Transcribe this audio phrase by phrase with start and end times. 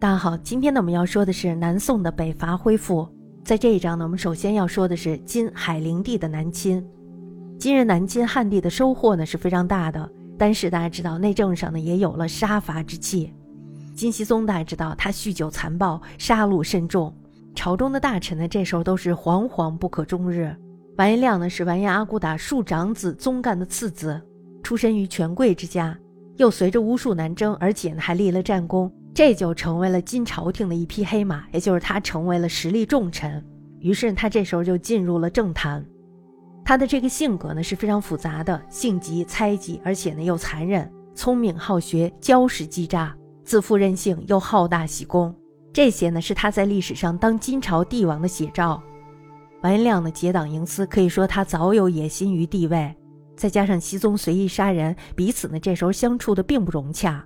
[0.00, 3.08] 大家好，今天呢我们要说的是南宋的北伐恢复。
[3.42, 6.86] 在这一章呢，我们首先要说的是今海陵地的南侵。
[7.58, 10.08] 今日南侵汉地的收获呢是非常大的，
[10.38, 13.34] 但是大家知道内政上呢也有了杀伐之气。
[13.92, 17.12] 金熙宗大家知道他酗酒残暴，杀戮甚重，
[17.52, 20.54] 朝中的大臣呢这时候都是惶惶不可终日。
[20.96, 24.22] 完颜亮呢是完颜阿骨打庶长子宗干的次子，
[24.62, 25.98] 出身于权贵之家，
[26.36, 28.88] 又随着巫术南征，而且呢还立了战功。
[29.18, 33.44] 这就成为了金朝廷的一匹黑马，也就是他成为了实力重臣。
[33.80, 35.84] 于是他这时候就进入了政坛。
[36.64, 43.12] 他的这个性格呢是非常复杂的，性急、猜忌，而且呢又残忍、聪明、好学、骄识机诈、
[43.42, 45.34] 自负任性，又好大喜功。
[45.72, 48.80] 这些呢是他在历史上当金朝帝王的写照。
[49.62, 52.94] 完颜亮呢结党营私，可以说他早有野心于帝位。
[53.36, 57.24] 再加上熹宗随意杀人，彼此呢这时候相处的并不融洽。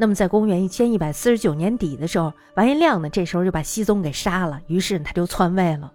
[0.00, 5.92] 那么，在公元一千一百四十九年底的时候，完颜亮呢，这时候就把熹宗给杀了，于是他就篡位了。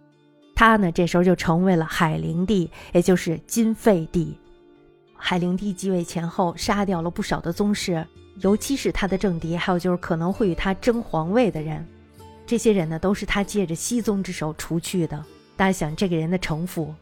[0.53, 4.37] 他呢，这时候就成为了海陵帝，也就是金废帝。
[5.15, 8.05] 海陵帝继位前后，杀掉了不少的宗室，
[8.41, 11.83] 尤其是他的政敌，还有就是可能会与他争皇位的人。
[12.45, 15.25] 这些人呢，都是他借着熹宗之手除去的。
[15.57, 16.93] 大家想，这个人的城府。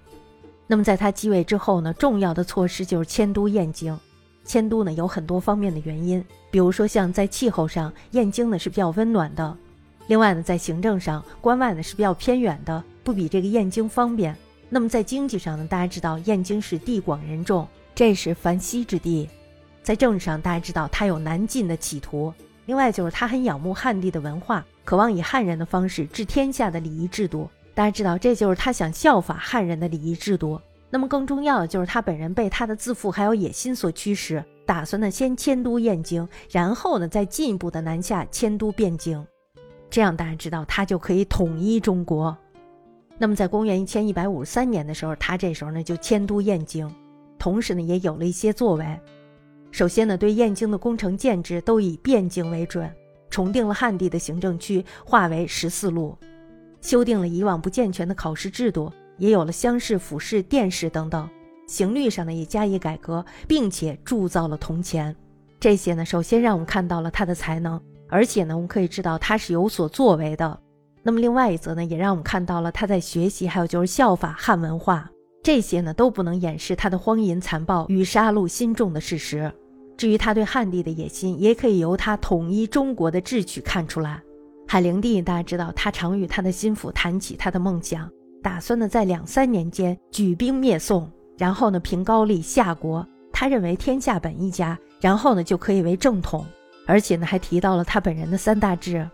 [0.67, 3.99] 那么，在他继位之后呢，重要的措施就是迁都燕京。
[4.45, 9.55] 迁都呢有很多方面的原因，比如说像在气候上，燕京呢是比较温暖的；
[10.07, 14.35] 另外呢，在行政上，关外呢是比较偏远的，不比这个燕京方便。
[14.69, 19.27] 那么在经济上呢，大家知道燕京是地广人众，这是繁息之地；
[19.81, 22.33] 在政治上，大家知道他有南进的企图。
[22.65, 27.49] 另外就是他很仰慕汉地的文化，渴望以汉人的方式治天下的礼仪制度。
[27.75, 30.59] 大家知道，这就是他想效法汉人的礼仪制度。
[30.93, 39.25] 那么更重要的就是他本人被他的自负还有野心所驱使，打算呢先迁都燕京，然后呢再进一步的南下迁都汴京，
[39.89, 42.37] 这样大家知道他就可以统一中国。
[43.17, 46.87] 那么在公元一千一百五十三年的时候，他这时候呢就迁都燕京，
[47.39, 48.85] 同时呢也有了一些作为。
[49.71, 52.87] 首先呢对燕京的工程建制都以汴京为准，
[53.31, 56.15] 重定了汉地的行政区，划为十四路，
[56.81, 58.93] 修订了以往不健全的考试制度。
[59.17, 61.29] 也有了乡试、府试、殿试等等，
[61.67, 65.15] 刑律上呢也加以改革，并且铸造了铜钱。
[65.59, 67.79] 这些呢，首先让我们看到了他的才能，
[68.09, 70.59] 而且呢，我们可以知道他是有所作为的。
[71.01, 75.09] 那么，另外一则呢，也让我们看到了他在学习，还有就是效法汉文化。
[75.41, 79.51] 这些呢，都不能掩饰他的荒淫残暴与杀戮心重的事实。
[79.97, 84.21] 至于他对汉地的野心，也可以由他统一中国的智取看出来。
[84.67, 88.09] 海陵帝，大家知道，他常与他的心腹谈起他的梦想。
[88.43, 93.07] 打算呢，在两三年间举兵灭宋，然后呢，平高丽夏国。
[93.31, 96.45] 他认为天下本一家，然后呢，就可以为正统。
[96.85, 99.09] 而且呢，还提到了他本人的三大志。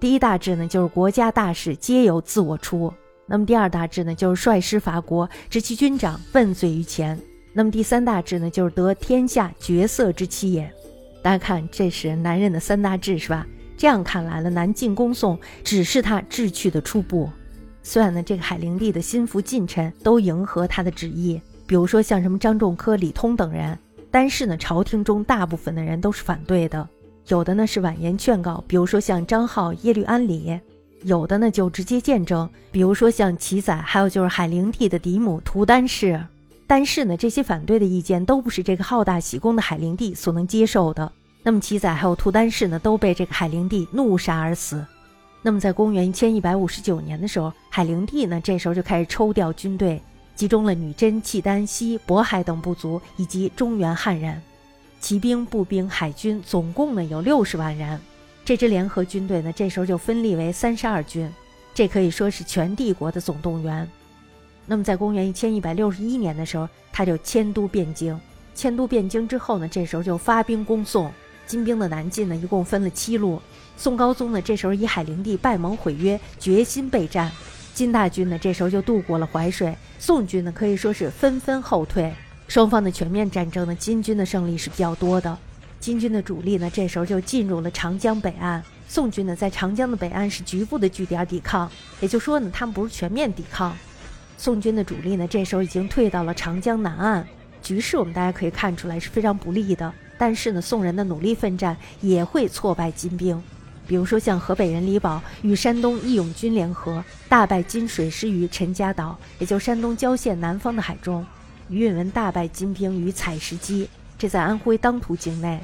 [0.00, 2.92] 第一大志呢，就是国家大事皆由自我出。
[3.26, 7.20] 那么第二大志呢，就是率师伐国，执其军长，问罪于前。
[7.52, 10.72] 那么第三大志呢，就是得天下绝色之妻也。
[11.22, 13.46] 大家看，这是男人的三大志，是吧？
[13.76, 17.30] 这样看来了，南进攻宋只是他志趣的初步。
[17.82, 23.78] 虽然呢，这个海陵帝的心腹近臣都迎合他的旨意，比如说像什么张仲科、李通等人，
[24.10, 26.86] 但是呢，朝廷中大部分的人都是反对的。
[27.28, 30.58] 有的呢是婉言劝告，比如说像张浩、耶律安里；
[31.02, 36.20] 有的呢就直接谏争，比如说像齐载，还有就是海陵帝的嫡母图丹氏。
[36.66, 41.10] 但是呢，这些反对的意见都不是这个好大喜功的海陵帝所能接受的。
[41.42, 44.84] 那么齐载还有图丹氏呢，都被这个海陵帝怒杀而死。
[45.42, 50.00] 那么，在公元一千一百五十九年的时候，海陵帝呢，这时候就开始抽调军队，
[50.36, 54.40] 集中了女真、契丹、西、渤海等部族以及中原汉人，
[55.00, 57.98] 骑兵、步兵、海军，总共呢有六十万人。
[58.44, 61.32] 这支联合军队呢，这时候就分立为三十二军，
[61.72, 63.88] 这可以说是全帝国的总动员。
[64.66, 68.18] 那么，在公元一千一百六十一年的时候，他就迁都汴京。
[68.54, 71.10] 迁都汴京之后呢，这时候就发兵攻宋。
[71.50, 73.42] 金兵的南进呢，一共分了七路。
[73.76, 77.28] 宋高宗呢，这时候以海陵帝拜盟毁约，决心备战。
[77.74, 79.76] 金大军呢，这时候就渡过了淮水。
[79.98, 82.14] 宋军呢，可以说是纷纷后退。
[82.46, 85.36] 双方的全面战争呢，金军的胜利是比较多的。
[85.80, 88.62] 金军的主力呢，这时候就进入了长江北岸。
[88.86, 93.76] 宋军呢，在长江的北岸是局部的据点抵抗，也就说呢，他们不是全面抵抗。
[94.38, 97.26] 宋军的主力呢，这时候已经退到了长江南岸，
[97.60, 99.92] 局势我们大家可以看出来是非常不利的。
[100.20, 103.42] 但是呢，宋人的努力奋战也会挫败金兵。
[103.86, 111.24] 比如说，像河北人李宝与山东义勇军联合，大败金水师于陈家岛，也就山东郊县南方的海中；
[111.70, 113.86] 于允文大败金兵于采石矶，
[114.18, 115.58] 这在安徽当涂境内。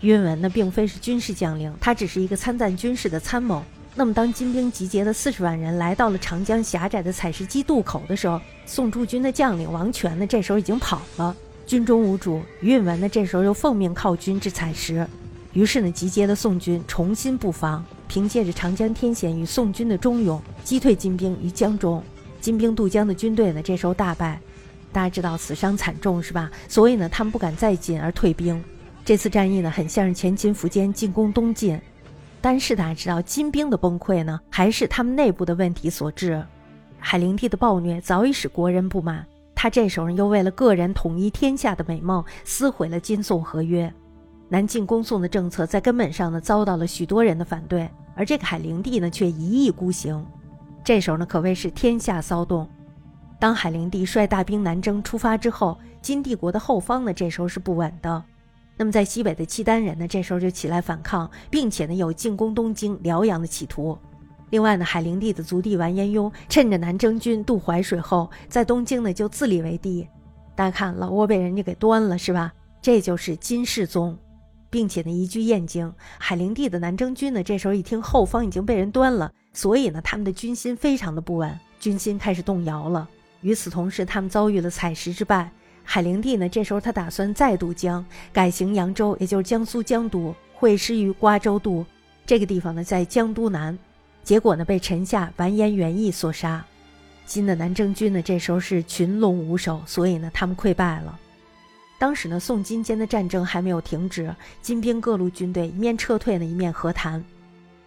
[0.00, 3.62] 于允文呢，并非是军事将领，他只是一个参赞军事的参谋。
[3.94, 11.36] 那么，当金兵集结的四十万人来到了长江狭窄的采石矶渡口的时候，宋驻军的将领王权呢，这时候已经跑了，
[11.68, 12.40] 军中无主。
[12.62, 15.06] 于允文呢，这时候又奉命靠军至采石，
[15.52, 22.02] 于是呢，集结的宋军重新布防，凭借着长江天险与宋军的忠勇，击退金兵于江中。
[22.40, 24.40] 金兵渡江的军队呢，这时候大败，
[24.92, 26.50] 大家知道死伤惨重是吧？
[26.68, 28.64] 所以呢，他们不敢再进而退兵。
[29.04, 31.78] 这次战役呢，很像是前秦苻坚进攻东晋。
[32.40, 36.42] 但是大家知道，金兵的崩溃呢，还是他们内部的问题所致。
[36.98, 39.26] 海陵帝的暴虐早已使国人不满，
[39.60, 43.92] 他这时候又为了个人统一天下的美梦，撕毁了金宋合约。
[44.48, 50.24] 南进攻宋的政策在根本上呢，遭到了许多人的反对，而这个海陵帝呢，却一意孤行。
[50.84, 52.68] 这时候呢，可谓是天下骚动。
[53.40, 58.22] 当海陵帝率大兵南征出发之后，金帝国的后方呢，这时候是不稳的。
[58.76, 63.98] 那么，在西北的契丹人呢，这时候就起来反抗，并且呢有进攻东京、辽阳的企图。
[64.50, 70.08] 另外呢，海陵帝的族弟完颜雍趁着南征军渡淮水后，在东京呢就自立为帝。
[70.54, 72.52] 大家看，老窝被人家给端了，是吧？
[72.80, 74.16] 这就是金世宗，
[74.70, 75.92] 并且呢移居燕京。
[76.18, 83.08] 海陵帝的南征军呢，这时候一听后方已经被人端了，所以呢他们的军心非常的不稳，军心开始动摇了。
[83.42, 85.50] 与此同时，他们遭遇了采石之败。
[85.84, 91.84] 海陵帝呢，这时候他打算再渡江，改行扬州，也就是江苏江都，会师于瓜州渡。
[92.26, 93.78] 这个地方呢，在江都南。
[94.22, 96.64] 结果呢，被臣下完颜元义所杀。
[97.26, 101.18] 金的南征军呢，这时候是群龙无首，所以呢，他们溃败了。
[101.98, 107.22] 当时呢，宋金间的战争还没有停止，金兵各路军队一面撤退呢，一面和谈。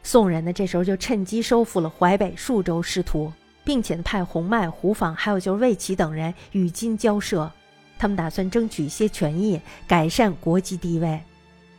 [0.04, 3.32] 宋人呢，这时候就趁机收复了淮北数州失土，
[3.64, 7.50] 并且派洪迈、胡昉，还有就是魏齐等人与金交涉。
[7.98, 11.22] 他们打算争取一些权益，改善国际地位，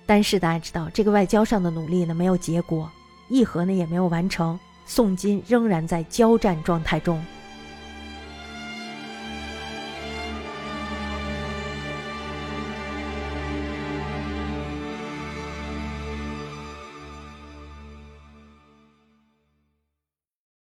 [0.06, 2.88] 但是大家知道，这个外交上的努力呢没有结果，
[3.32, 7.18] 议和呢也没有完成，宋金仍然在交战状态中。